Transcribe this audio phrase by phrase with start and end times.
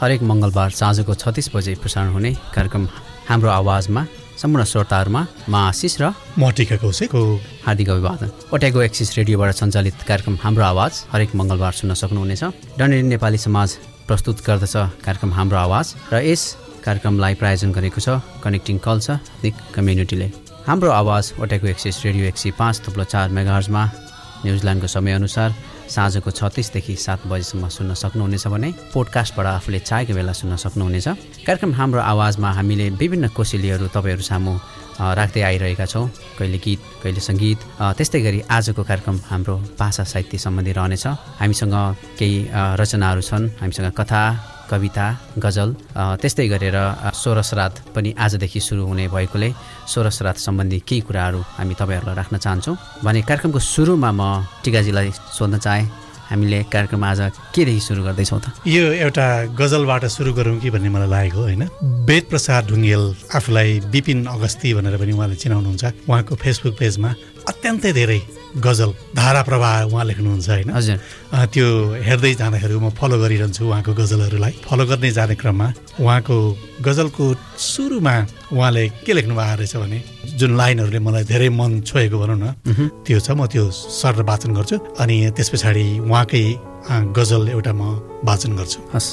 [0.00, 2.84] हरेक मङ्गलबार साँझको छत्तिस बजे प्रसारण हुने कार्यक्रम
[3.28, 4.02] हाम्रो आवाजमा
[4.34, 7.14] सम्पूर्ण श्रोताहरूमा म आशिष र म टिका कौशिक
[7.66, 12.42] हार्दिक अभिवादन। ओट्याको एक्सिस रेडियोबाट सञ्चालित कार्यक्रम हाम्रो आवाज हरेक मङ्गलबार सुन्न सक्नुहुनेछ।
[12.78, 13.70] डनेरी नेपाली समाज
[14.10, 14.74] प्रस्तुत गर्दछ
[15.06, 16.42] कार्यक्रम हाम्रो आवाज र यस
[16.84, 20.28] कार्यक्रमलाई प्रायोजन गरेको छ कनेक्टिङ कल्चर निक कम्युनिटीले।
[20.66, 23.82] हाम्रो आवाज ओट्याको एक्सिस रेडियो एक सय पाँच थुप्रो चार मेगाहर्जमा
[24.44, 25.48] न्युजिल्यान्डको समयअनुसार
[25.88, 31.08] साँझको छत्तिसदेखि सात बजीसम्म सुन्न सक्नुहुनेछ भने पोडकास्टबाट आफूले चाहेको बेला सुन्न सक्नुहुनेछ।
[31.46, 34.52] कार्यक्रम हाम्रो आवाजमा हामीले विभिन्न कोसेलीहरू तपाईँहरू सामु
[34.98, 36.06] राख्दै आइरहेका छौँ।
[36.38, 37.58] कहिले गीत कहिले सङ्गीत।
[37.98, 41.06] त्यस्तै गरी आजको कार्यक्रम हाम्रो भाषा साहित्य सम्बन्धी रहनेछ।
[41.40, 41.76] हामीसँग
[42.18, 42.36] केही
[42.80, 44.22] रचनाहरू छन्। हामीसँग कथा
[44.64, 45.06] कविता
[45.44, 45.68] गजल
[46.20, 46.76] त्यस्तै गरेर
[47.12, 49.50] स्वर श्राद्ध पनि आजदेखि सुरु हुने भएकोले
[49.92, 54.22] स्वर श्राद्ध सम्बन्धी केही कुराहरू हामी तपाईँहरूलाई राख्न चाहन्छौँ। भने कार्यक्रमको सुरुमा म
[54.64, 57.20] टिकाजीलाई सोध्न चाहेँ। हामीले कार्यक्रम आज
[57.54, 58.46] केदेखि सुरु गर्दैछौँ त?
[58.66, 59.26] यो एउटा
[59.58, 61.62] गजलबाट सुरु गरौँ कि भन्ने मलाई लागेको होइन।
[62.08, 67.10] वेद प्रसाद ढुङ्गेल आफूलाई विपिन अगस्ती भनेर पनि उहाँले चिनाउनुहुन्छ। उहाँको फेसबुक पेजमा
[67.48, 68.20] अत्यन्तै धेरै
[68.56, 70.96] गजल धारा प्रवाह उहाँ लेख्नुहुन्छ होइन। हजुर।
[71.52, 71.66] त्यो
[72.06, 75.66] हेर्दै जाँदाखेरि म फलो गरिरहन्छु उहाँको गजलहरूलाई। फलो गर्ने जाने क्रममा
[75.98, 76.36] उहाँको
[76.86, 77.24] गजलको
[77.58, 78.14] सुरुमा
[78.54, 79.98] उहाँले के लेख्नु भएको रहेछ भने
[80.38, 82.46] जुन लाइनहरूले मलाई धेरै मन छोएको भनौँ न
[83.02, 86.44] त्यो छ म त्यो सर वाचन गर्छु अनि त्यस पछाडि उहाँकै
[87.10, 87.82] गजल एउटा म
[88.22, 89.08] वाचन गर्छु। हस्।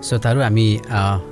[0.00, 0.66] श्रोताहरू हामी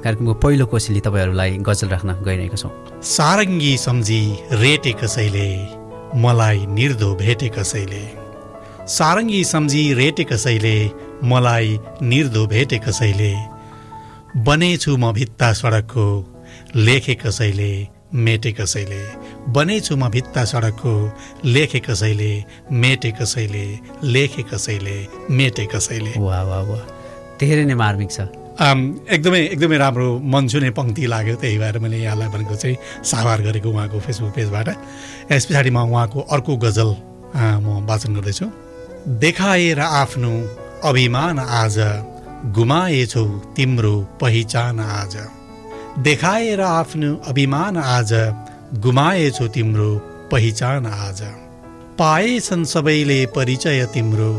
[0.04, 4.20] कार्यक्रमको पहिलो कोसेली तपाईँहरूलाई गजल राख्न गइरहेका छौँ। सारङ्गी सम्झी
[4.52, 5.48] रेटे कसैले
[6.14, 8.02] मलाई निर्धो भेटे कसैले।
[8.86, 10.91] सारङ्गी सम्झी रेटे कसैले
[11.24, 13.34] मलाई निर्धो भेटे कसैले।
[14.36, 16.06] बनेछु म भित्ता सडकको
[16.76, 19.02] लेखे कसैले मेटे कसैले।
[19.52, 20.94] बनेछु म भित्ता सडकको
[21.44, 23.66] लेखे कसैले मेटे कसैले
[24.04, 26.78] लेखे कसैले मेटे कसैले। वा वा वा
[27.41, 28.20] धेरै नै मार्मिक छ।
[28.58, 32.76] एकदमै एकदमै राम्रो मन छुने पङ्क्ति लाग्यो त्यही भएर मैले यहाँलाई भनेको चाहिँ
[33.06, 34.69] साभार गरेको उहाँको फेसबुक पेजबाट।
[35.30, 36.91] यस पछाडि म उहाँको अर्को गजल
[37.62, 38.47] म वाचन गर्दैछु।
[39.22, 40.32] देखाएर आफ्नो
[40.91, 41.78] अभिमान आज
[42.58, 43.24] गुमाएछौ
[43.56, 45.14] तिम्रो पहिचान आज।
[46.02, 48.12] देखाएर आफ्नो अभिमान आज
[48.74, 49.91] गुमाएछौ तिम्रो
[50.32, 51.22] पहिचान आज।
[51.98, 54.30] पाएछन् सबैले परिचय तिम्रो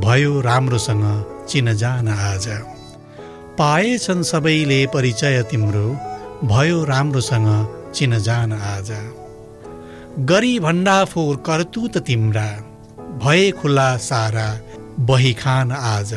[0.00, 1.04] भयो राम्रोसँग
[1.48, 2.71] चिनजान आज।
[3.58, 5.88] पाएछन् सबैले परिचय तिम्रो
[6.44, 7.48] भयो राम्रोसँग
[7.94, 8.90] चिनजान आज।
[10.18, 12.46] गरी भण्डाफोर करतुत तिम्रा
[13.24, 14.46] भए खुल्ला सारा
[15.00, 16.14] बही खान आज।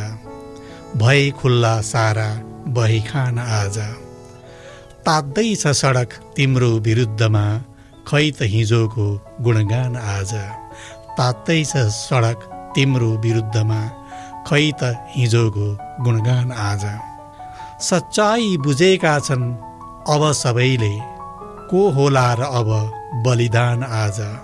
[0.98, 2.28] भए खुल्ला सारा
[2.68, 3.78] बही खान आज।
[5.06, 7.44] तात्दैछ सडक तिम्रो विरुद्धमा
[8.08, 9.08] खै त हिजोको
[9.42, 10.34] गुणगान आज।
[11.18, 13.82] तात्दैछ सडक तिम्रो विरुद्धमा
[14.48, 15.68] खै त हिजोको
[16.04, 16.86] गुणगान आज।
[17.82, 19.54] सच्चाइ बुझेका छन्।
[20.10, 21.00] अब सबैले
[21.70, 22.68] को होला र अब
[23.28, 24.38] बलिदान आज?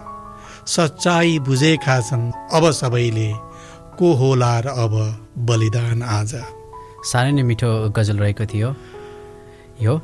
[0.67, 3.33] सच्चाइ बुझेका छन्। अब सबैले
[3.99, 6.35] को होला र अब बलिदान आज?
[7.03, 8.75] साह्रै नै मिठो गजल रहेको थियो।
[9.81, 10.01] यो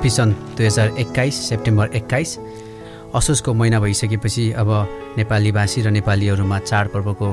[0.00, 2.38] मङ्गलबार स्पिसन दुई हजार एक्काइस सेप्टेम्बर एक्काइस।
[3.14, 4.70] असोजको महिना भइसकेपछि अब
[5.18, 7.28] नेपाली भाषी र नेपालीहरूमा चाडपर्वको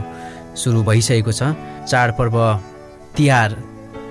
[0.52, 1.56] सुरु भइसकेको छ।
[1.88, 2.36] चाडपर्व
[3.16, 3.50] तिहार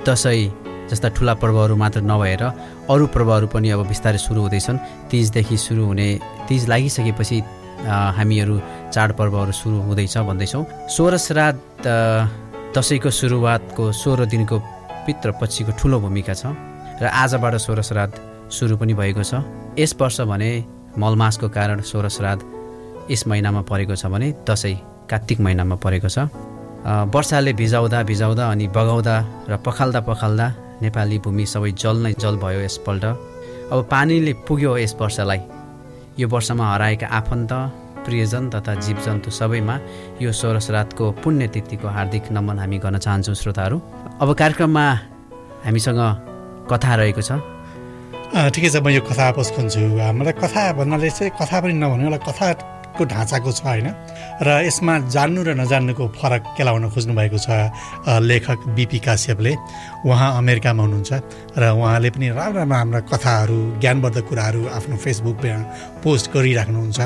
[0.08, 2.42] दसैँ जस्ता ठुला पर्वहरू मात्र नभएर
[2.88, 6.08] अरू पर्वहरू पनि अब बिस्तारै सुरु हुँदैछन्। तिजदेखि सुरु हुने
[6.48, 7.38] तिज लागिसकेपछि
[7.84, 8.56] हामीहरू
[8.94, 11.84] चाडपर्वहरू सुरु हुँदैछ भन्दैछौँ। सोह्र श्राद्ध
[12.72, 14.56] दसैँको सुरुवातको सोह्र दिनको
[15.04, 16.56] पित्रपछिको ठुलो भूमिका छ।
[17.02, 18.14] र आजबाट सोह्र श्राद्ध
[18.50, 19.42] सुरु पनि भएको छ।
[19.78, 20.50] यस वर्ष भने
[20.98, 22.42] मलमासको कारण सोह्र श्राद्ध
[23.10, 24.74] यस महिनामा परेको छ भने दसैँ
[25.10, 26.18] कार्तिक महिनामा परेको छ।
[26.86, 29.16] वर्षाले भिजाउँदा भिजाउँदा अनि बगाउँदा
[29.50, 30.46] र पखाल्दा पखाल्दा
[30.82, 33.04] नेपाली भूमि सबै जल नै जल भयो यसपल्ट।
[33.72, 35.40] अब पानीले पुग्यो यस वर्षलाई।
[36.18, 37.52] यो वर्षमा हराएका आफन्त
[38.06, 39.76] प्रियजन तथा जीवजन्तु सबैमा
[40.22, 43.76] यो सोह्र श्राद्धको पुण्यतिथिको हार्दिक नमन हामी गर्न चाहन्छौँ श्रोताहरू।
[44.22, 44.86] अब कार्यक्रममा
[45.66, 46.00] हामीसँग
[46.70, 47.32] कथा रहेको छ।
[48.36, 52.48] ठिकै छ म यो कथा पस्कन्छु मलाई कथा भन्नाले चाहिँ कथा पनि नभन्नु एउटा कथा
[52.96, 53.88] को ढाँचाको छ होइन?
[54.40, 57.48] र यसमा जान्नु र नजान्नुको फरक केलाउन खोज्नु भएको छ
[58.24, 59.52] लेखक बिपी काश्यपले।
[60.08, 61.12] उहाँ अमेरिकामा हुनुहुन्छ
[61.60, 65.56] र उहाँले पनि राम्रा राम्रा कथाहरू ज्ञानवर्धक कुराहरू आफ्नो फेसबुकमा
[66.00, 67.00] पोस्ट गरिराख्नुहुन्छ।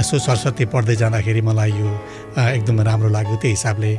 [0.00, 1.88] यसो सरस्वती पढ्दै जाँदाखेरि मलाई यो
[2.56, 3.90] एकदम राम्रो लाग्यो। त्यही हिसाबले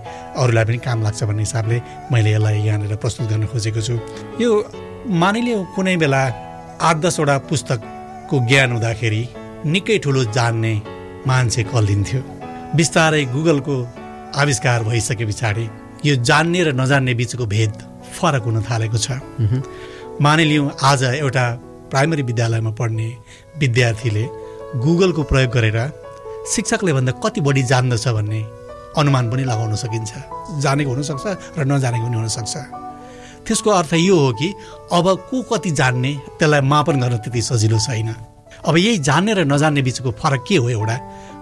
[0.42, 1.78] अरूलाई पनि काम लाग्छ भन्ने हिसाबले
[2.10, 3.96] मैले यसलाई यहाँनिर प्रस्तुत गर्न खोजेको छु।
[4.42, 4.50] यो
[5.06, 6.22] मानिलियो कुनै बेला
[6.82, 9.22] आठ दसवटा पुस्तकको ज्ञान हुँदाखेरि
[9.66, 10.74] निकै ठुलो जान्ने
[11.28, 12.22] मान्छे कलिन्थ्यो
[12.76, 13.76] बिस्तारै गुगलको
[14.42, 15.66] आविष्कार भइसके पछाडि
[16.06, 17.74] यो जान्ने र नजान्ने बिचको भेद
[18.16, 19.08] फरक हुन थालेको छ।
[20.22, 21.46] मानिलिउँ आज एउटा
[21.92, 23.08] प्राइमरी विद्यालयमा पढ्ने
[23.60, 24.26] विद्यार्थीले
[24.86, 25.80] गुगलको प्रयोग गरेर
[26.54, 28.42] शिक्षकले भन्दा कति बढी जान्दछ भन्ने
[29.00, 30.12] अनुमान पनि लगाउन सकिन्छ।
[30.64, 31.26] जानेको हुनसक्छ
[31.58, 32.54] र नजानेको पनि हुनसक्छ।
[33.48, 34.54] त्यसको अर्थ यो हो कि
[34.94, 38.10] अब को कति जान्ने त्यसलाई मापन गर्न त्यति सजिलो छैन।
[38.66, 40.98] अब यही जान्ने र नजान्ने बिचको फरक के हो एउटा?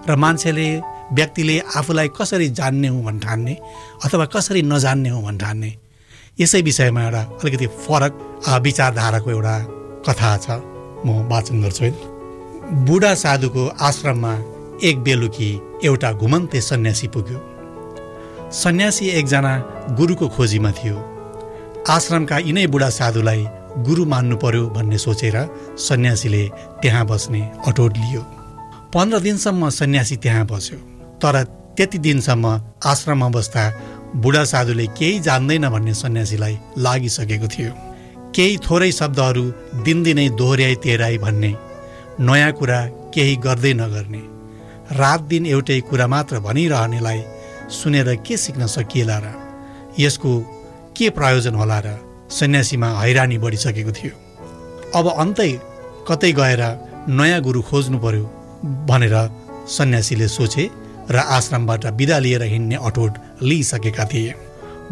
[0.08, 0.66] र मान्छेले
[1.12, 3.56] व्यक्तिले आफूलाई कसरी जान्ने हो भन् ठान्ने
[4.04, 5.70] अथवा कसरी नजान्ने हो भन् ठान्ने?
[6.40, 8.12] यसै विषयमा एउटा अलिकति फरक
[8.62, 9.56] विचारधाराको एउटा
[10.08, 10.46] कथा छ।
[11.06, 11.90] म वाचन गर्छु है।
[12.84, 14.32] बुढा साधुको आश्रममा
[14.84, 15.50] एक बेलुकी
[15.84, 17.38] एउटा घुमन्ते सन्यासी पुग्यो।
[18.52, 19.52] सन्यासी एकजना
[19.96, 20.96] गुरुको खोजीमा थियो।
[21.84, 23.40] आश्रमका यिनै बुढा साधुलाई
[23.86, 25.36] गुरु मान्नु पर्यो भन्ने सोचेर
[25.78, 26.42] सन्यासीले
[26.82, 28.20] त्यहाँ बस्ने अटोट लियो।
[28.94, 30.78] पन्ध्र दिनसम्म सन्यासी त्यहाँ बस्यो।
[31.20, 31.42] तर
[31.76, 32.46] त्यति दिनसम्म
[32.86, 33.64] आश्रममा बस्दा
[34.16, 37.72] बुढा साधुले केही जान्दैन भन्ने सन्यासीलाई लागिसकेको थियो।
[38.34, 39.44] केही थोरै शब्दहरू
[39.84, 41.52] दिनदिनै दोहोऱ्याइ तेह्राई भन्ने
[42.20, 42.80] नयाँ कुरा
[43.14, 44.22] केही गर्दै नगर्ने
[45.00, 47.20] रात दिन एउटै कुरा मात्र भनिरहनेलाई
[47.76, 49.26] सुनेर के सिक्न सकिएला र
[49.98, 50.32] यसको
[50.96, 51.96] के प्रयोजन होला र
[52.30, 54.14] सन्यासीमा हैरानी बढिसकेको थियो।
[54.94, 55.50] अब अन्तै
[56.08, 56.62] कतै गएर
[57.08, 58.24] नयाँ गुरु खोज्नु पर्यो
[58.88, 59.16] भनेर
[59.68, 60.64] सन्यासीले सोचे
[61.10, 63.12] र आश्रमबाट बिदा लिएर हिँड्ने अठोट
[63.42, 64.34] लिइसकेका थिए।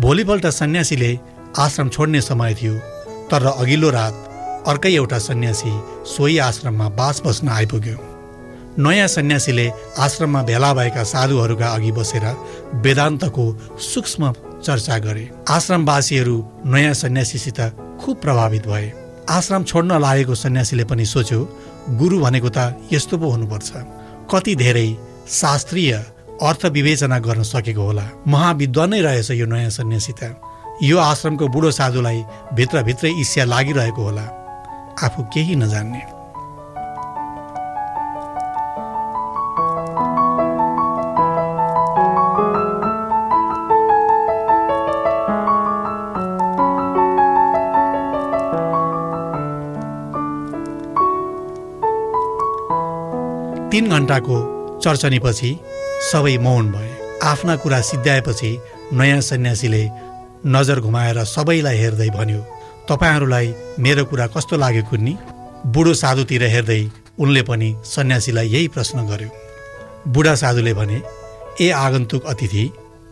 [0.01, 1.19] भोलिपल्ट सन्यासीले
[1.59, 2.75] आश्रम छोड्ने समय थियो
[3.31, 4.15] तर अघिल्लो रात
[4.69, 5.73] अर्कै एउटा सन्यासी
[6.07, 7.99] सोही आश्रममा बास बस्न आइपुग्यो।
[8.79, 9.67] नयाँ सन्यासीले
[9.99, 12.25] आश्रममा भेला भएका साधुहरूका अघि बसेर
[12.85, 13.45] वेदान्तको
[13.93, 16.37] सूक्ष्म चर्चा गरे। आश्रमवासीहरू
[16.67, 17.61] नयाँ सन्यासीसित
[18.01, 18.93] खुब प्रभावित भए।
[19.31, 21.41] आश्रम छोड्न लागेको सन्यासीले पनि सोच्यो
[21.99, 22.59] गुरु भनेको त
[22.93, 23.71] यस्तो पो हुनुपर्छ।
[24.31, 24.89] कति धेरै
[25.29, 25.93] शास्त्रीय
[26.43, 30.35] अर्थ विवेचना गर्न सकेको होला। महाविद्वान नै रहेछ यो नयाँ सन्यासी त।
[30.83, 32.23] यो आश्रमको बुढो साधुलाई
[32.55, 34.27] भित्रभित्रै इस्या लागिरहेको होला।
[35.03, 36.12] आफू केही नजान्ने।
[54.03, 54.37] घन्टाको
[54.85, 55.51] चर्चनीपछि
[56.11, 56.91] सबै मौन भए।
[57.23, 58.51] आफ्ना कुरा सिद्ध्याएपछि
[58.93, 59.83] नयाँ सन्यासीले
[60.47, 62.41] नजर घुमाएर सबैलाई हेर्दै भन्यो
[62.89, 65.15] तपाईँहरूलाई मेरो कुरा कस्तो लाग्यो कुन्नी
[65.75, 66.81] बुढो साधुतिर हेर्दै
[67.19, 69.31] उनले पनि सन्यासीलाई यही प्रश्न गर्यो।
[70.13, 70.99] बुढा साधुले भने
[71.61, 72.65] ए आगन्तुक अतिथि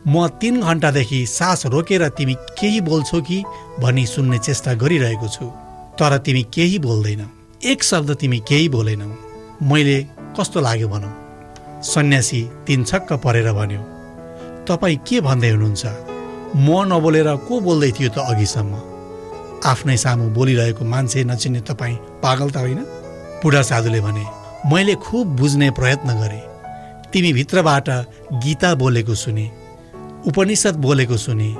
[0.08, 3.42] म तिन घन्टादेखि सास रोकेर तिमी केही बोल्छौ कि
[3.80, 5.46] भनी सुन्ने चेष्टा गरिरहेको छु
[5.98, 7.26] तर तिमी केही बोल्दैन।
[7.62, 9.14] एक शब्द तिमी केही बोलेनौ।
[9.70, 9.98] मैले
[10.36, 11.12] कस्तो लाग्यो भनौँ?
[11.82, 13.82] सन्यासी तिन छक्क परेर भन्यो
[14.68, 15.84] तपाईँ के भन्दै हुनुहुन्छ?
[16.56, 18.72] म नबोलेर को बोल्दै थियो त अघिसम्म?
[19.64, 22.80] आफ्नै सामु बोलिरहेको मान्छे नचिन्ने तपाईँ पागल त होइन?
[23.42, 24.24] बुढा साधुले भने
[24.70, 26.48] मैले खुब बुझ्ने प्रयत्न गरेँ।
[27.12, 27.88] तिमी भित्रबाट
[28.44, 29.46] गीता बोलेको सुने
[30.28, 31.50] उपनिषद बोलेको सुने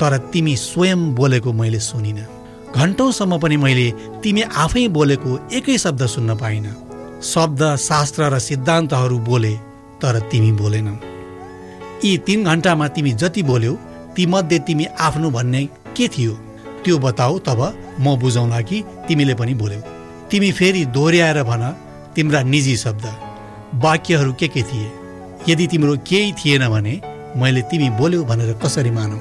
[0.00, 2.26] तर तिमी स्वयं बोलेको मैले सुनिनँ।
[2.72, 3.90] घन्टौँसम्म पनि मैले
[4.22, 6.87] तिमी आफै बोलेको एकै शब्द सुन्न पाइनँ।
[7.22, 9.52] शब्द शास्त्र र सिद्धान्तहरू बोले
[10.02, 10.94] तर तिमी बोलेनौ।
[12.04, 13.74] यी तिन घन्टामा तिमी जति बोल्यौ
[14.16, 15.64] तीमध्ये तिमी आफ्नो भन्ने
[15.96, 16.32] के थियो
[16.84, 17.60] त्यो बताऊ तब
[18.00, 19.80] म बुझौँला कि तिमीले पनि बोल्यौ।
[20.30, 21.62] तिमी फेरि दोहोऱ्याएर भन
[22.14, 23.04] तिम्रा निजी शब्द
[23.82, 24.90] वाक्यहरू के के थिए?
[25.48, 27.00] यदि तिम्रो केही थिएन भने
[27.36, 29.18] मैले तिमी बोल्यौ भनेर कसरी मानौ?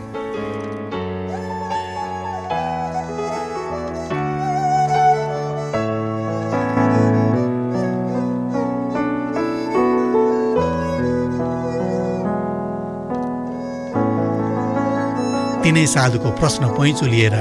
[15.77, 17.35] तिनै साधुको प्रश्न पैँचो लिएर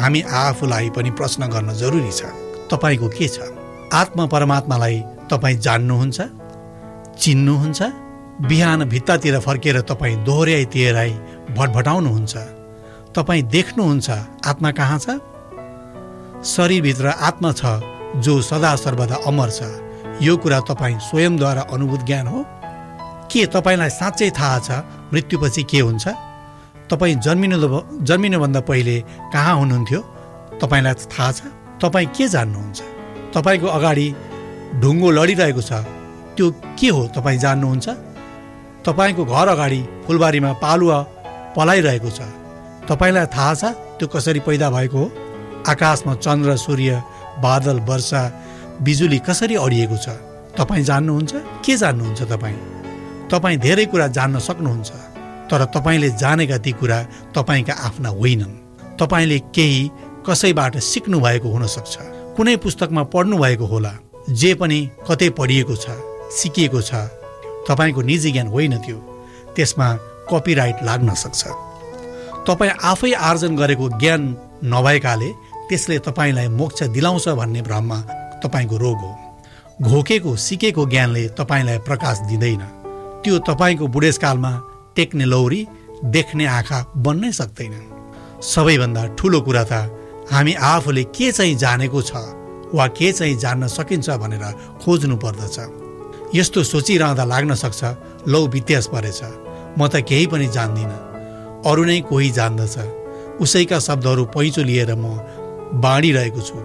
[0.00, 2.32] हामी आफूलाई पनि प्रश्न गर्न जरुरी छ।
[2.72, 3.44] तपाईँको के छ?
[3.92, 4.96] आत्मा परमात्मालाई
[5.28, 6.18] तपाईँ जान्नुहुन्छ?
[7.20, 7.80] चिन्नुहुन्छ?
[8.48, 11.12] बिहान भित्तातिर फर्केर तपाईँ दोहोऱ्याइ तेह्राई
[11.52, 12.34] भटभटाउनुहुन्छ?
[13.12, 14.08] तपाईँ देख्नुहुन्छ
[14.48, 15.20] आत्मा कहाँ छ?
[16.40, 17.62] शरीरभित्र आत्मा छ
[18.24, 19.60] जो सदा सर्वदा अमर छ।
[20.24, 22.40] यो कुरा तपाईँ स्वयंद्वारा अनुभूत ज्ञान हो।
[23.28, 24.70] के तपाईँलाई साँच्चै थाहा छ
[25.12, 26.23] मृत्युपछि के हुन्छ?
[26.90, 27.56] तपाईँ जन्मिनु
[28.04, 28.96] जन्मिनुभन्दा पहिले
[29.32, 30.00] कहाँ हुनुहुन्थ्यो?
[30.60, 31.40] तपाईँलाई थाहा छ?
[31.82, 32.80] तपाईँ के जान्नुहुन्छ?
[33.34, 34.06] तपाईँको अगाडि
[34.80, 35.72] ढुङ्गो लडिरहेको छ।
[36.36, 37.86] त्यो के हो तपाईँ जान्नुहुन्छ?
[38.86, 40.98] तपाईँको घर अगाडि फुलबारीमा पालुवा
[41.56, 42.20] पलाइरहेको छ।
[42.88, 43.64] तपाईँलाई थाहा छ
[43.98, 45.06] त्यो कसरी पैदा भएको हो?
[45.68, 47.02] आकाशमा चन्द्र सूर्य
[47.40, 48.22] बादल वर्षा
[48.84, 50.08] बिजुली कसरी अडिएको छ?
[50.58, 51.32] तपाईँ जान्नुहुन्छ?
[51.64, 52.58] के जान्नुहुन्छ तपाईँ?
[53.32, 55.13] तपाईँ धेरै कुरा जान्न सक्नुहुन्छ।
[55.50, 57.02] तर तपाईँले जानेका ती कुरा
[57.36, 58.52] तपाईँका आफ्ना होइनन्।
[58.96, 59.90] तपाईँले केही
[60.26, 61.96] कसैबाट सिक्नु भएको हुनसक्छ।
[62.36, 63.92] कुनै पुस्तकमा पढ्नु भएको होला।
[64.30, 64.78] जे पनि
[65.10, 65.86] कतै पढिएको छ
[66.32, 66.94] सिकिएको छ
[67.68, 68.98] तपाईँको निजी ज्ञान होइन त्यो।
[69.56, 69.88] त्यसमा
[70.30, 71.42] कपिराइट लाग्न सक्छ।
[72.48, 74.22] तपाईँ आफै आर्जन गरेको ज्ञान
[74.64, 75.30] नभएकाले
[75.68, 77.98] त्यसले तपाईँलाई मोक्ष दिलाउँछ भन्ने भ्रममा
[78.44, 79.12] तपाईँको रोग हो।
[79.82, 82.62] घोकेको सिकेको ज्ञानले तपाईँलाई प्रकाश दिँदैन।
[83.24, 84.50] त्यो तपाईँको बुढेसकालमा
[84.96, 85.66] टेक्ने लौरी
[86.14, 87.74] देख्ने आँखा बन्नै सक्दैन
[88.42, 89.72] सबैभन्दा ठुलो कुरा त
[90.32, 92.12] हामी आफूले के चाहिँ जानेको छ
[92.74, 94.44] वा के चाहिँ जान्न सकिन्छ भनेर
[94.82, 95.56] खोज्नु पर्दछ।
[96.34, 97.80] यस्तो सोचिरहँदा लाग्न सक्छ
[98.28, 99.20] लौ वित्यास परेछ।
[99.78, 100.98] म त केही पनि जान्दिनँ।
[101.66, 102.76] अरू नै कोही जान्दछ।
[103.42, 105.04] उसैका शब्दहरू पैँचो लिएर म
[105.84, 106.58] बाँडिरहेको छु।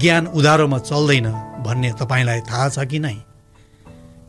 [0.00, 1.26] ज्ञान उधारोमा चल्दैन
[1.64, 3.16] भन्ने तपाईँलाई थाहा छ कि नै?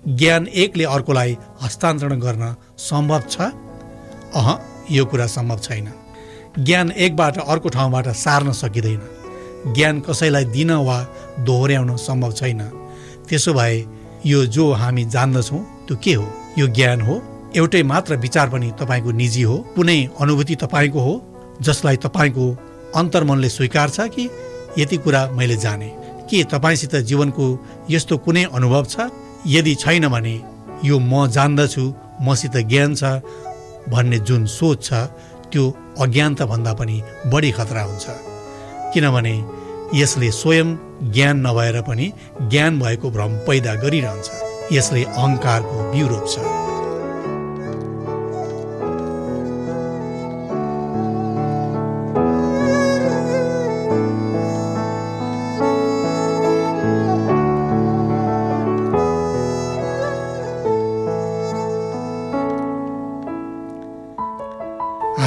[0.08, 3.41] ज्ञान एकले अर्कोलाई हस्तान्तरण गर्न सम्भव छ?
[4.36, 4.60] अह
[4.91, 5.93] यो कुरा सम्भव छैन।
[6.60, 9.01] ज्ञान एकबाट अर्को ठाउँबाट सार्न सकिँदैन।
[9.74, 11.08] ज्ञान कसैलाई दिन वा
[11.39, 12.62] दोहोऱ्याउन सम्भव छैन।
[13.29, 13.86] त्यसो भए
[14.25, 16.27] यो जो हामी जान्दछौँ त्यो के हो?
[16.58, 17.22] यो ज्ञान हो?
[17.55, 19.58] एउटै मात्र विचार पनि तपाईँको निजी हो?
[19.58, 21.13] कुनै अनुभूति तपाईँको हो?
[21.62, 22.58] जसलाई तपाईँको
[22.96, 24.29] अन्तर्मनले स्वीकार्छ कि
[24.79, 25.88] यति कुरा मैले जाने?
[26.29, 29.00] के तपाईँसित जीवनको यस्तो कुनै अनुभव छ?
[29.48, 30.36] यदि छैन भने
[30.86, 31.83] यो म जान्दछु
[32.27, 33.03] मसित ज्ञान छ
[33.89, 34.93] भन्ने जुन सोच छ
[35.51, 35.63] त्यो
[36.03, 36.98] अज्ञानताभन्दा पनि
[37.33, 38.05] बढी खतरा हुन्छ।
[38.93, 39.36] किनभने
[40.01, 40.67] यसले स्वयं
[41.13, 42.12] ज्ञान नभएर पनि
[42.51, 44.29] ज्ञान भएको भ्रम पैदा गरिरहन्छ।
[44.71, 46.33] यसले अहङ्कारको बिउ रोप्छ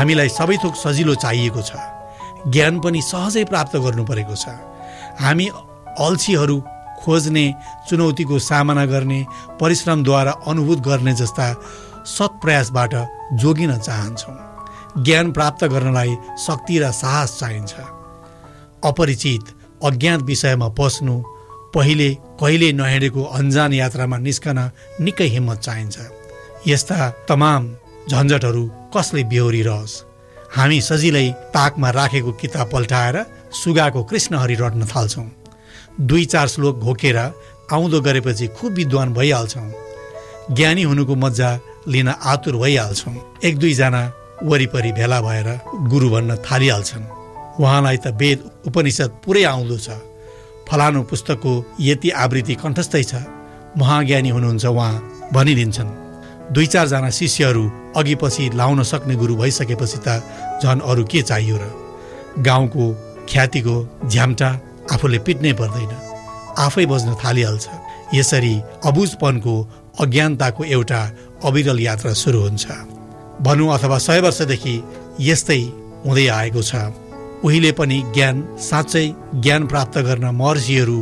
[0.05, 1.81] हामीलाई सबै थोक सजिलो चाहिएको छ।
[2.53, 4.53] ज्ञान पनि सहजै प्राप्त गर्नु परेको छ।
[5.17, 5.47] हामी
[5.97, 6.57] अल्छीहरू
[7.01, 7.45] खोज्ने
[7.89, 9.21] चुनौतीको सामना गर्ने
[9.61, 11.47] परिश्रमद्वारा अनुभूत गर्ने जस्ता
[12.05, 12.93] सत् प्रयासबाट
[13.41, 14.37] जोगिन चाहन्छौँ।
[15.01, 17.73] ज्ञान प्राप्त गर्नलाई शक्ति र साहस चाहिन्छ।
[18.85, 19.45] अपरिचित
[19.89, 21.15] अज्ञात विषयमा पस्नु
[21.75, 22.09] पहिले
[22.41, 24.59] कहिले नहिँडेको अन्जान यात्रामा निस्कन
[25.01, 25.97] निकै हिम्मत चाहिन्छ।
[26.69, 27.63] यस्ता तमाम
[28.11, 28.65] झन्झटहरू
[28.97, 29.93] कसले बेहोरिरहोस्?
[30.57, 33.17] हामी सजिलै ताकमा राखेको किताब पल्टाएर
[33.53, 35.29] सुगाको कृष्णहरि रट्न थाल्छौँ।
[36.01, 37.19] दुई चार श्लोक घोकेर
[37.73, 39.73] आउँदो गरेपछि खुब विद्वान भइहाल्छौँ।
[40.53, 41.51] ज्ञानी हुनुको मजा
[41.89, 44.03] लिन आतुर भइहाल्छौँ। एक दुईजना
[44.43, 45.49] वरिपरि भेला भएर
[45.91, 47.05] गुरु भन्न थालिहाल्छन्।
[47.61, 49.89] उहाँलाई त वेद उपनिषद पुरै आउँदो छ।
[50.69, 53.15] फलानु पुस्तकको यति आवृत्ति कण्ठस्थै छ।
[53.79, 54.93] महाज्ञानी हुनुहुन्छ उहाँ
[55.33, 56.04] भनिदिन्छन्।
[56.53, 57.65] दुई चारजना शिष्यहरू
[57.97, 60.23] अघि पछि लाउन सक्ने गुरु भइसकेपछि त
[60.65, 61.65] झन् अरू के चाहियो र?
[62.39, 62.85] गाउँको
[63.29, 63.77] ख्यातिको
[64.09, 64.51] झ्याम्टा
[64.93, 65.93] आफूले पिट्नै पर्दैन।
[66.59, 67.69] आफै बज्न थालिहाल्छ।
[68.15, 69.55] यसरी अबुझपनको
[70.01, 71.01] अज्ञानताको एउटा
[71.45, 72.67] अविरल यात्रा सुरु हुन्छ।
[73.43, 74.75] भनौँ अथवा सय वर्षदेखि
[75.21, 75.61] यस्तै
[76.05, 76.75] हुँदै आएको छ।
[77.45, 80.99] उहिले पनि ज्ञान साँच्चै ज्ञान प्राप्त गर्न महर्षिहरू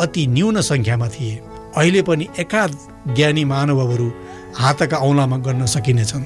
[0.00, 1.40] अति न्यून सङ्ख्यामा थिए।
[1.76, 2.72] अहिले पनि एकाध
[3.16, 4.08] ज्ञानी महानुभावहरू
[4.56, 6.24] हातका औँलामा गर्न सकिनेछन्।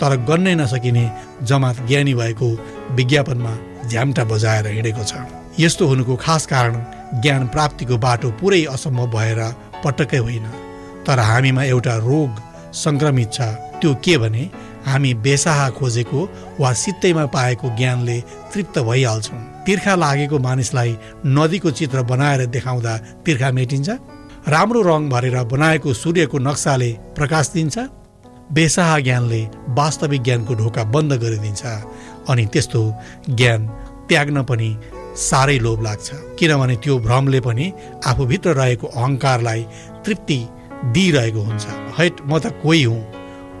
[0.00, 1.04] तर गर्नै नसकिने
[1.42, 2.48] जमात ज्ञानी भएको
[2.96, 3.52] विज्ञापनमा
[3.88, 5.12] झ्याम्टा बजाएर हिँडेको छ।
[5.60, 6.74] यस्तो हुनुको खास कारण
[7.22, 9.40] ज्ञान प्राप्तिको बाटो पुरै असम्भव भएर
[9.84, 10.46] पटक्कै होइन।
[11.06, 12.30] तर हामीमा एउटा रोग
[12.74, 13.40] सङ्क्रमित छ
[13.80, 14.50] त्यो के भने
[14.86, 16.20] हामी बेसाहा खोजेको
[16.60, 18.18] वा सित्तैमा पाएको ज्ञानले
[18.52, 23.88] तृप्त भइहाल्छौँ। तिर्खा लागेको मानिसलाई नदीको चित्र बनाएर देखाउँदा तिर्खा मेटिन्छ?
[24.48, 27.78] राम्रो रङ भरेर बनाएको सूर्यको नक्साले प्रकाश दिन्छ
[28.52, 29.40] बेसाहा ज्ञानले
[29.78, 31.62] वास्तविक ज्ञानको ढोका बन्द गरिदिन्छ
[32.30, 32.82] अनि त्यस्तो
[33.38, 33.66] ज्ञान
[34.08, 34.70] त्याग्न पनि
[35.28, 36.08] साह्रै लोभ लाग्छ।
[36.38, 37.72] किनभने त्यो भ्रमले पनि
[38.06, 39.62] आफूभित्र रहेको अहङ्कारलाई
[40.04, 40.40] तृप्ति
[40.92, 41.66] दिइरहेको हुन्छ।
[41.98, 43.02] हैट म त कोही हुँ।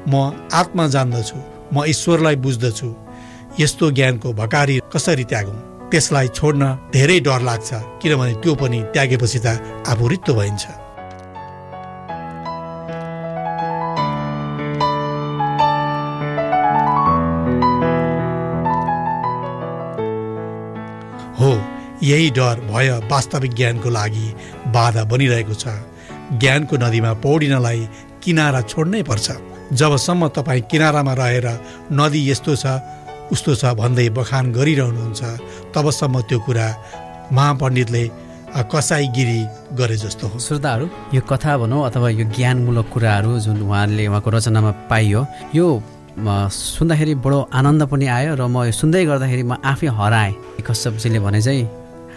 [0.08, 0.14] म
[0.52, 1.38] आत्मा जान्दछु।
[1.74, 2.94] म ईश्वरलाई बुझ्दछु।
[3.60, 5.71] यस्तो ज्ञानको भकारी कसरी त्यागौँ?
[5.92, 7.70] त्यसलाई छोड्न धेरै डर लाग्छ
[8.02, 9.46] किनभने त्यो पनि त्यागेपछि त
[9.92, 10.04] आफू
[10.38, 10.64] भइन्छ।
[21.38, 21.50] हो
[22.02, 24.26] यही डर भय वास्तविक ज्ञानको लागि
[24.74, 25.64] बाधा बनिरहेको छ।
[26.40, 27.80] ज्ञानको नदीमा पौडिनलाई
[28.22, 29.26] किनारा छोड्नै पर्छ।
[29.80, 31.46] जबसम्म तपाईँ किनारामा रहेर
[31.92, 32.64] नदी यस्तो छ
[33.32, 35.22] उस्तो छ भन्दै बखान गरिरहनुहुन्छ
[35.74, 36.66] तबसम्म त्यो कुरा
[37.32, 38.04] महापण्डितले
[38.72, 39.40] कसाईगिरी
[39.78, 44.70] गरे जस्तो हो। श्रोताहरू यो कथा भनौँ अथवा यो ज्ञानमूलक कुराहरू जुन उहाँले उहाँको रचनामा
[44.90, 45.20] पाइयो
[45.56, 45.66] यो
[46.12, 51.40] सुन्दाखेरि बडो आनन्द पनि आयो र म यो सुन्दै गर्दाखेरि म आफै हराएँ। कश्यपजीले भने
[51.40, 51.64] चाहिँ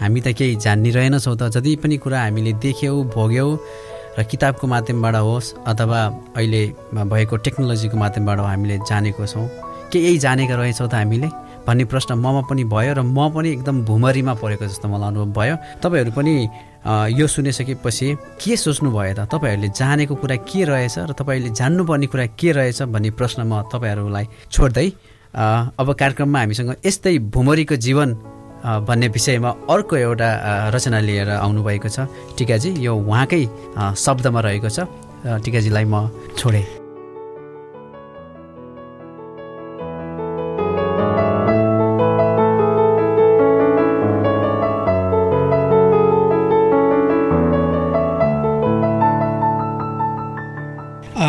[0.00, 3.50] हामी त केही जान्ने रहेनछौँ त जति पनि कुरा हामीले देख्यौँ भोग्यौँ
[4.18, 6.00] र किताबको माध्यमबाट होस् अथवा
[6.36, 9.48] अहिले भएको टेक्नोलोजीको माध्यमबाट हामीले जानेको छौँ।
[9.92, 11.28] के यही जानेका रहेछौँ त हामीले
[11.66, 15.56] भन्ने प्रश्न ममा पनि भयो र म पनि एकदम भुमरीमा परेको जस्तो मलाई अनुभव भयो।
[15.82, 16.34] तपाईँहरू पनि
[17.18, 18.06] यो सुनिसकेपछि
[18.38, 19.26] के सोच्नु भयो त?
[19.26, 24.26] तपाईँहरूले जानेको कुरा के रहेछ र तपाईँले जान्नुपर्ने कुरा के रहेछ भन्ने प्रश्न म तपाईँहरूलाई
[24.54, 24.88] छोड्दै
[25.34, 28.14] अब कार्यक्रममा हामीसँग यस्तै भुमरीको जीवन
[28.86, 30.28] भन्ने विषयमा अर्को एउटा
[30.70, 32.06] रचना लिएर आउनुभएको छ।
[32.38, 33.42] टिकाजी यो उहाँकै
[33.74, 34.86] शब्दमा रहेको छ।
[35.42, 36.85] टिकाजीलाई म छोडेँ।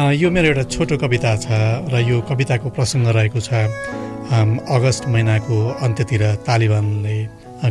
[0.07, 1.47] यो मेरो एउटा छोटो कविता छ
[1.91, 3.49] र यो कविताको प्रसङ्ग रहेको छ
[4.77, 7.17] अगस्त महिनाको अन्त्यतिर तालिबानले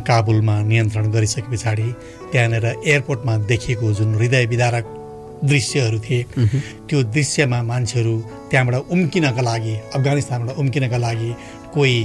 [0.09, 1.89] काबुलमा नियन्त्रण गरिसके पछाडि
[2.33, 4.85] त्यहाँनिर एयरपोर्टमा देखिएको जुन हृदय विदारक
[5.45, 6.23] दृश्यहरू थिए
[6.89, 8.15] त्यो दृश्यमा मान्छेहरू
[8.51, 11.31] त्यहाँबाट उम्किनका लागि अफगानिस्तानबाट उम्किनका लागि
[11.75, 11.99] कोही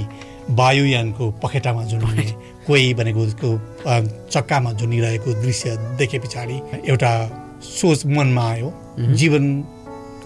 [0.58, 2.26] वायुयानको पखेटामा झुन्डिने
[2.66, 3.22] कोही भनेको
[4.34, 6.56] चक्कामा झुन्डिरहेको दृश्य देखे पछाडि
[6.88, 7.12] एउटा
[7.62, 8.68] सोच मनमा आयो।
[9.20, 9.44] जीवन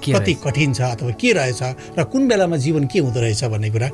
[0.05, 1.63] कति कठिन छ अथवा के रहेछ
[1.99, 3.89] र कुन बेलामा जीवन के हुँदो रहेछ भन्ने कुरा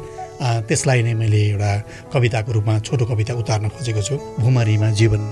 [0.68, 1.72] त्यसलाई नै मैले एउटा
[2.12, 5.22] कविताको रूपमा छोटो कविता उतार्न खोजेको छु। भुमरीमा जीवन।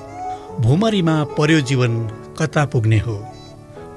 [0.60, 1.92] भुमरीमा पर्यो जीवन
[2.38, 3.16] कता पुग्ने हो?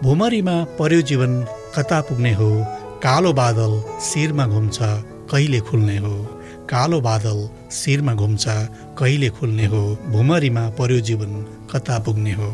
[0.04, 1.42] भुमरीमा पर्यो जीवन
[1.76, 2.50] कता पुग्ने हो?
[3.04, 4.78] कालो बादल शिरमा घुम्छ
[5.32, 6.14] कहिले खुल्ने हो?
[6.70, 8.46] कालो बादल शिरमा घुम्छ
[9.00, 9.82] कहिले खुल्ने हो?
[10.08, 12.52] भुमरीमा पर्यो जीवन कता पुग्ने हो?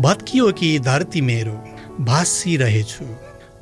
[0.00, 1.56] भत्कियो कि धरती मेरो?
[2.00, 3.04] भाँसिरहेछु।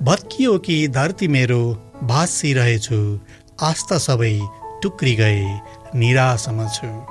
[0.04, 3.20] भत्कियो कि धरती मेरो भाँसिरहेछु।
[3.62, 4.40] आस्था सबै
[4.82, 5.60] टुक्री गए
[5.94, 7.06] निराशमा छु।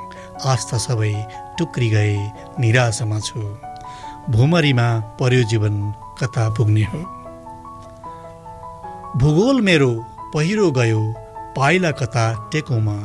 [0.50, 1.26] आस्था सबै
[1.58, 3.58] टुक्री गए निराशमा छु।
[4.30, 7.00] भुमरीमा पर्यो जीवन कता पुग्ने हो?
[9.18, 11.14] भूगोल मेरो पहिरो गयो
[11.58, 12.96] पाइला कता टेकुमा।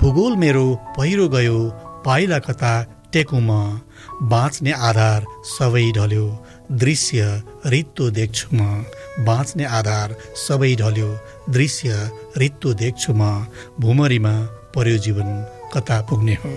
[0.00, 1.70] भूगोल मेरो पहिरो गयो
[2.04, 3.80] पाइला कता टेकुमा।
[4.22, 8.84] बाँच्ने आधार सबै ढल्यो दृश्य रित्तो देख्छु म।
[9.20, 11.18] बाँच्ने आधार सबै ढल्यो।
[11.50, 13.46] दृश्य रित्तो देख्छु म।
[13.80, 14.42] भुमरीमा
[14.74, 16.56] पर्यो जीवन। कता पुग्ने हो?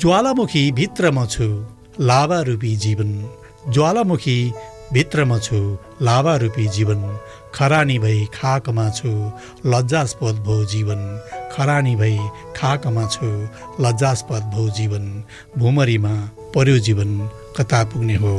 [0.00, 1.66] ज्वालामुखी भित्र म छु।
[2.00, 3.30] लाभा रूपी जीवन।
[3.68, 4.52] ज्वालामुखी
[4.92, 7.18] भित्र म छु। लाभा रूपी जीवन।
[7.54, 9.30] खरानी भई खाकमा छु।
[9.66, 11.20] लज्जास्पद भो जीवन।
[11.52, 12.18] खरानी भई
[12.56, 13.48] खाकमा छु।
[13.80, 15.24] लज्जास्पद भो जीवन।
[15.58, 18.32] भुमरीमा पर्यो जीवन। कता पुग्ने हो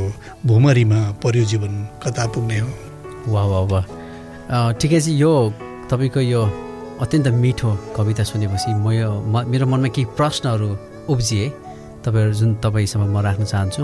[0.46, 1.72] भुमरीमा पर्यो जीवन
[2.04, 2.68] कता पुग्ने हो।
[3.32, 3.84] वाह वाह वाह।
[4.76, 5.32] ठिकै छ यो
[5.90, 6.42] तपाईँको यो
[7.00, 9.08] अत्यन्त मिठो कविता सुनेपछि म यो
[9.48, 10.68] मेरो मनमा केही प्रश्नहरू
[11.08, 11.46] उब्जिए।
[12.04, 13.82] तपाईँहरू जुन तपाईँसँग म राख्न चाहन्छु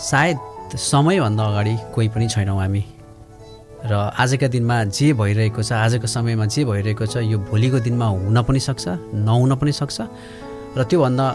[0.00, 0.36] सायद
[0.80, 2.82] समयभन्दा अगाडि कोही पनि छैनौँ हामी।
[3.84, 8.38] र आजका दिनमा जे भइरहेको छ आजको समयमा जे भइरहेको छ यो भोलिको दिनमा हुन
[8.48, 9.98] पनि सक्छ नहुन पनि सक्छ
[10.78, 11.26] र त्योभन्दा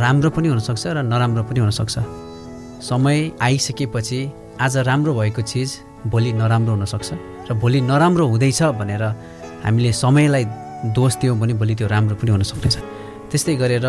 [0.00, 1.94] राम्रो पनि हुनसक्छ र नराम्रो पनि हुनसक्छ
[2.82, 7.10] समय आइसकेपछि आज राम्रो भएको चिज भोलि नराम्रो हुनसक्छ
[7.50, 9.02] र भोलि नराम्रो हुँदैछ भनेर
[9.64, 10.44] हामीले समयलाई
[10.92, 12.76] दोष दियौँ भने भोलि त्यो राम्रो पनि हुन सक्नेछ
[13.30, 13.86] त्यस्तै गरेर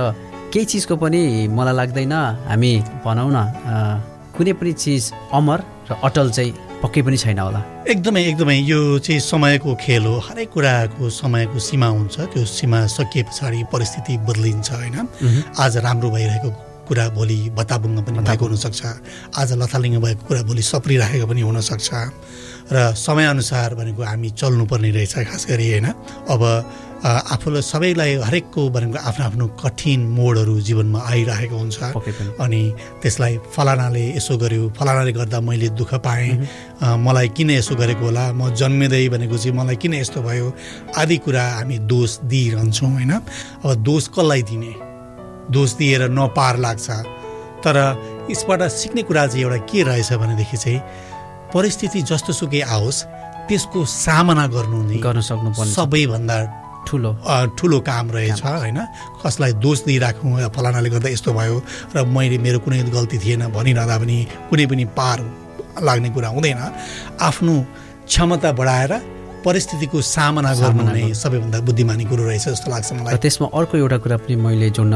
[0.53, 2.13] केही चिजको पनि मलाई लाग्दैन
[2.47, 2.71] हामी
[3.05, 3.39] भनौँ न
[4.37, 5.59] कुनै पनि चिज अमर
[5.91, 10.49] र अटल चाहिँ पक्कै पनि छैन होला। एकदमै एकदमै यो चाहिँ समयको खेल हो। हरेक
[10.51, 14.97] कुराको समयको सीमा हुन्छ त्यो सीमा सकिए पछाडि परिस्थिति बदलिन्छ होइन?
[15.59, 16.49] आज राम्रो भइरहेको
[16.87, 18.81] कुरा भोलि बताबुङ्ग पनि भएको हुनसक्छ।
[19.35, 21.89] आज लथालिङ्ग भएको कुरा भोलि सप्रिराखेको पनि हुनसक्छ।
[22.67, 25.87] र समयअनुसार भनेको हामी चल्नुपर्ने रहेछ खास गरी होइन?
[26.31, 26.41] अब
[26.97, 31.77] आफूलाई सबैलाई हरेकको भनेको आफ्नो आफ्नो कठिन मोडहरू जीवनमा आइरहेको हुन्छ।
[32.41, 32.61] अनि
[33.01, 36.31] त्यसलाई फलानाले यसो गर्यो फलानाले गर्दा मैले दुःख पाएँ।
[36.81, 38.33] मलाई किन यसो गरेको होला?
[38.33, 40.47] म जन्मिँदै भनेको चाहिँ मलाई किन यस्तो भयो?
[40.97, 43.13] आदि कुरा हामी दोष दिइरहन्छौँ होइन?
[43.63, 44.86] अब दोष कसलाई दिने?
[45.51, 46.89] दोष दिएर नपार लाग्छ।
[47.63, 47.75] तर
[48.31, 50.79] यसबाट सिक्ने कुरा चाहिँ एउटा के रहेछ भनेदेखि चाहिँ
[51.53, 53.03] परिस्थिति जस्तो सुकै आओस्
[53.47, 56.37] त्यसको सामना गर्नु नै गर्न सक्नुपर्ने सबैभन्दा
[56.87, 57.11] ठुलो।
[57.57, 58.79] ठुलो काम रहेछ होइन?
[59.23, 61.55] कसलाई दोष दिइराखौँ फलानाले गर्दा यस्तो भयो
[61.95, 64.17] र मैले मेरो कुनै गल्ती थिएन भनिरहँदा पनि
[64.49, 65.17] कुनै पनि पार
[65.83, 66.59] लाग्ने कुरा हुँदैन।
[67.19, 67.53] आफ्नो
[68.07, 68.91] क्षमता बढाएर
[69.47, 74.17] परिस्थितिको सामना गर्नु। नै सबैभन्दा बुद्धिमानी कुरो रहेछ जस्तो लाग्छ मलाई। त्यसमा अर्को एउटा कुरा
[74.27, 74.95] पनि मैले जोड्न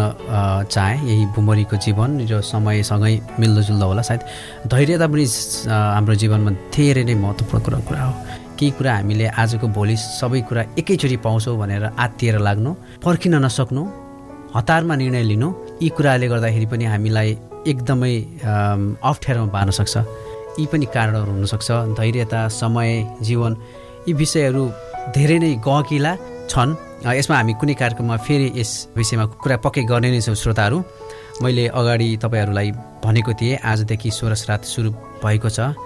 [0.68, 4.22] चाहेँ यही बुमरीको जीवन र समयसँगै मिल्दोजुल्दो होला। सायद
[4.68, 5.26] धैर्यता पनि
[5.96, 8.14] हाम्रो जीवनमा धेरै नै महत्त्वपूर्ण कुरा हो।
[8.60, 13.82] केही कुरा हामीले आजको भोलि सबै कुरा एकैचोटि पाउँछौँ भनेर आत्तिएर लाग्नु पर्खिन नसक्नु
[14.56, 15.48] हतारमा निर्णय लिनु
[15.82, 17.30] यी कुराले गर्दाखेरि पनि हामीलाई
[17.72, 18.14] एकदमै
[19.00, 19.96] अप्ठ्यारोमा पार्न सक्छ।
[20.60, 22.90] यी पनि कारणहरू हुनसक्छ। धैर्यता समय
[23.28, 23.54] जीवन
[24.08, 24.64] यी विषयहरू
[25.16, 26.12] धेरै नै गहकिला
[26.52, 26.72] छन्।
[27.06, 30.78] यसमा हामी कुनै कार्यक्रममा फेरि यस विषयमा कुरा पक्कै गर्ने नै छौँ श्रोताहरू।
[31.44, 32.70] मैले अगाडि तपाईँहरूलाई
[33.06, 34.90] भनेको थिएँ आजदेखि सोह्र श्राद्ध सुरु
[35.22, 35.78] भएको छ।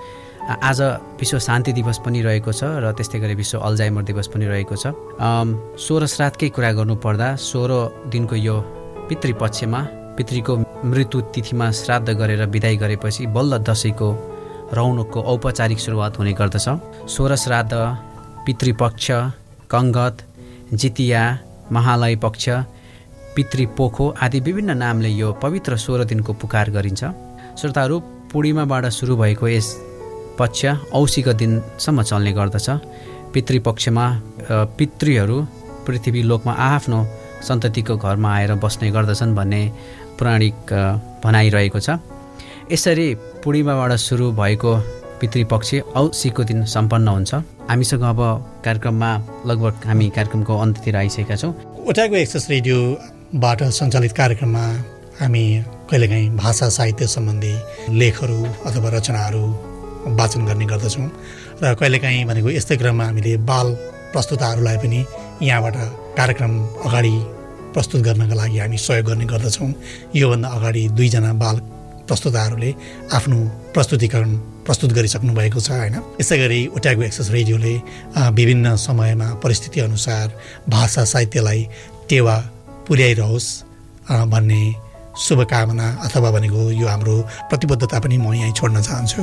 [0.46, 0.80] आज
[1.20, 4.96] विश्व शान्ति दिवस पनि रहेको छ र त्यस्तै गरी विश्व अल्जाइमर दिवस पनि रहेको छ।
[5.76, 7.72] सोह्र श्राद्धकै कुरा गर्नुपर्दा सोह्र
[8.14, 8.56] दिनको यो
[9.10, 9.82] पितृपक्षमा
[10.16, 10.54] पितृको
[10.88, 14.10] मृत्यु तिथिमा श्राद्ध गरेर विदाई गरेपछि बल्ल दसैँको
[14.74, 16.68] रौनकको औपचारिक सुरुवात हुने गर्दछ।
[17.08, 17.74] सोह्र श्राद्ध
[18.46, 19.06] पितृपक्ष
[19.72, 20.18] कङ्गत
[20.74, 21.22] जितिया
[21.72, 22.50] महालय पक्ष
[23.36, 27.04] पितृपोखो आदि विभिन्न नामले यो पवित्र सोह्र दिनको पुकार गरिन्छ।
[27.60, 28.00] श्रोताहरू
[28.32, 29.68] पूर्णिमाबाट सुरु भएको यस
[30.40, 32.68] पक्ष औँसीको दिनसम्म चल्ने गर्दछ।
[33.34, 34.06] पितृपक्षमा
[34.78, 35.38] पितृहरू
[35.86, 37.00] पृथ्वी लोकमा आआफ्नो
[37.48, 39.62] सन्ततिको घरमा आएर बस्ने गर्दछन् भन्ने
[40.18, 40.56] पौराणिक
[41.24, 41.90] भनाइरहेको छ।
[42.72, 44.76] यसरी पूर्णिमाबाट सुरु भएको
[45.22, 47.34] पितृपक्ष औँसीको दिन सम्पन्न हुन्छ।
[47.70, 48.20] हामीसँग अब
[48.66, 49.10] कार्यक्रममा
[49.46, 51.54] लगभग हामी कार्यक्रमको अन्त्यतिर आइसकेका छौँ।
[51.86, 54.66] ओटाको एक्सेस रेडियोबाट सञ्चालित कार्यक्रममा
[55.22, 55.44] हामी
[55.92, 57.54] कहिलेकाहीँ भाषा साहित्य सम्बन्धी
[58.00, 59.44] लेखहरू अथवा रचनाहरू
[60.18, 61.08] वाचन गर्ने गर्दछौँ
[61.62, 63.74] र कहिलेकाहीँ भनेको यस्तै क्रममा हामीले बाल
[64.14, 65.06] प्रस्तुताहरूलाई पनि
[65.42, 65.76] यहाँबाट
[66.18, 67.16] कार्यक्रम अगाडि
[67.78, 69.74] प्रस्तुत गर्नका लागि हामी सहयोग गर्ने गर्दछौँ।
[70.16, 71.62] योभन्दा अगाडि दुईजना बाल
[72.08, 72.72] प्रस्तुताहरूले
[73.14, 73.38] आफ्नो
[73.74, 74.32] प्रस्तुतिकरण
[74.66, 75.96] प्रस्तुत गरिसक्नु भएको छ होइन?
[76.22, 77.74] यसै गरी ओट्यागो एक्सेस रेडियोले
[78.40, 80.26] विभिन्न समयमा परिस्थिति अनुसार
[80.70, 81.62] भाषा साहित्यलाई
[82.10, 82.36] टेवा
[82.88, 83.50] पुर्याइरहोस्
[84.34, 84.62] भन्ने
[85.18, 87.16] शुभकामना अथवा भनेको यो हाम्रो
[87.50, 89.22] प्रतिबद्धता पनि म यहीँ छोड्न चाहन्छु।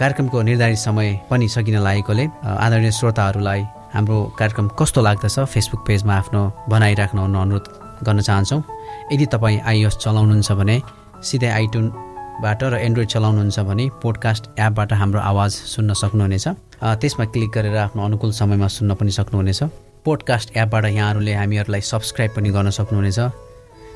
[0.00, 3.60] कार्यक्रमको निर्धारित समय पनि सकिन लागेकोले आदरणीय श्रोताहरूलाई
[3.94, 7.64] हाम्रो कार्यक्रम कस्तो लाग्दछ फेसबुक पेजमा आफ्नो बनाइराख्न अनुरोध
[8.06, 8.62] गर्न चाहन्छौँ।
[9.12, 10.76] यदि तपाईँ आइएस चलाउनुहुन्छ भने
[11.28, 11.86] सिधै आइटुन
[12.42, 16.46] बाट र एन्ड्रोइड चलाउनुहुन्छ भने पोडकास्ट एपबाट हाम्रो आवाज सुन्न सक्नुहुनेछ।
[16.82, 19.62] त्यसमा क्लिक गरेर आफ्नो अनुकूल समयमा सुन्न पनि सक्नुहुनेछ।
[20.04, 23.18] पोडकास्ट एपबाट यहाँहरूले हामीहरूलाई सब्सक्राइब पनि गर्न सक्नुहुनेछ।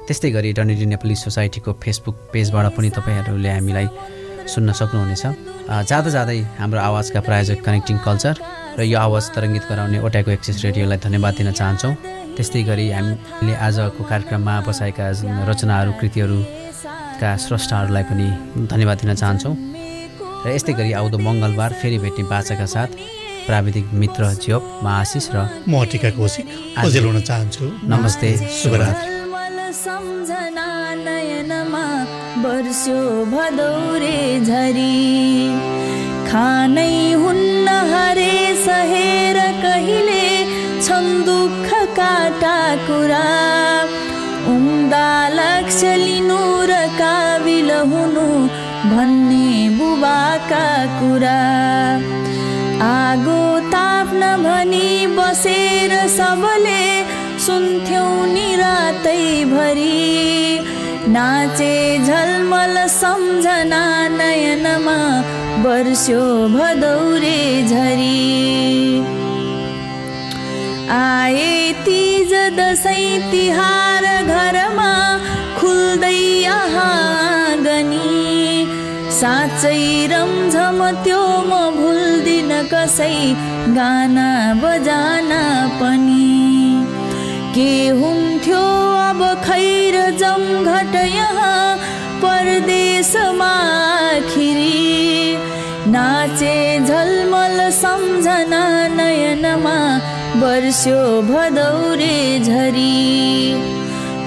[0.06, 3.86] त्यस्तै गरी डनेडी नेपाली सोसाइटीको फेसबुक पेजबाट पनि तपाईँहरूले हामीलाई
[4.46, 5.22] सुन्न सक्नुहुनेछ।
[5.90, 8.34] जाँदा जाँदै हाम्रो आवाजका प्रायोजक कनेक्टिङ कल्चर
[8.78, 11.94] र यो आवाज तरङ्गित गराउने ओट्याको एक्सेस रेडियोलाई धन्यवाद दिन चाहन्छौँ।
[12.38, 15.04] त्यस्तै गरी हामीले आजको कार्यक्रममा बसाएका
[15.50, 16.38] रचनाहरू कृतिहरू
[17.20, 18.28] का स्रष्टाहरूलाई पनि
[18.72, 19.54] धन्यवाद दिन चाहन्छौँ।
[20.44, 22.90] र यस्तै गरी आउँदो मङ्गलबार फेरि भेट्ने बाचाका साथ
[23.46, 25.36] प्राविधिक मित्र ज्योप म आशिष र
[25.68, 29.14] म टिका कौशिक हुन चाहन्छु। नमस्ते शुभरात्री।
[29.76, 30.68] सम्झना
[31.06, 31.84] नयनमा
[32.42, 33.00] वर्षो
[33.32, 34.96] भदौरे झरी।
[36.28, 40.24] खानै हुन्न हरे सहेर कहिले
[40.86, 43.26] छन् दुःख काटा कुरा।
[45.96, 48.26] लिनु र काबिल हुनु
[48.90, 50.66] भन्ने बुबाका
[50.98, 51.40] कुरा।
[52.86, 56.82] आगो ताप्न भनी बसेर सबले
[57.46, 58.48] सुन्थ्यौ नि
[59.52, 60.58] भरी
[61.14, 61.74] नाचे
[62.06, 63.82] झलमल सम्झना
[64.18, 64.98] नयनमा
[65.64, 66.22] वर्षो
[66.56, 69.15] भदौरे झरी।
[70.94, 74.92] आए तिज दसैँ तिहार घरमा
[75.58, 76.20] खुल्दै
[77.66, 78.12] गनी
[79.18, 83.16] साँच्चै रमझम त्यो म भुल्दिन कसै
[83.78, 84.28] गाना
[84.62, 85.42] बजाना
[85.80, 86.30] पनि।
[87.56, 88.64] के हुन्थ्यो
[89.08, 91.60] अब खैर जमघट यहाँ
[92.22, 93.54] परदेशमा
[94.30, 95.36] खिरी
[95.94, 96.56] नाचे
[96.88, 98.62] झलमल सम्झना
[98.98, 99.78] नयनमा
[100.40, 102.96] वर्ष्यो भदौरे झरी।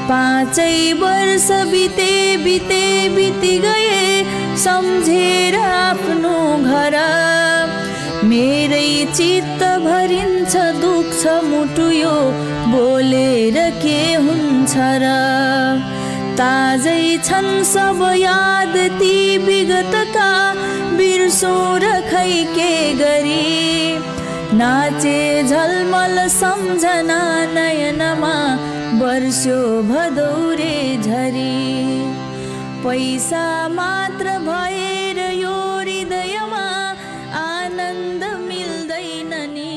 [0.09, 2.83] पाँचै वर्ष बिते बिते
[3.15, 4.23] बिति गए
[4.63, 6.95] सम्झेर आफ्नो घर।
[8.29, 12.15] मेरै चित्त भरिन्छ दुख्छ मुटु यो
[12.71, 15.13] बोलेर के हुन्छ र?
[16.39, 20.31] ताजै छन् सब याद ती विगतका
[20.97, 23.49] बिर्सो र खै के गरी?
[24.57, 27.19] नाचे झलमल सम्झना
[27.53, 28.35] नयनमा
[29.01, 29.59] वर्ष्यो
[29.89, 31.99] भदौरे झरी
[32.83, 36.65] पैसा मात्र भएर यो हृदयमा
[37.41, 39.67] आनन्द मिल्दैन नि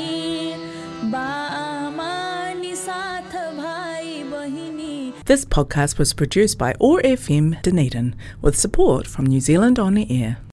[5.26, 10.38] This podcast was produced by ORFM Dunedin with support from New Zealand On the Air.